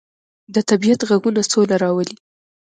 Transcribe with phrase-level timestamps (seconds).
[0.53, 2.15] د طبیعت غږونه سوله راولي.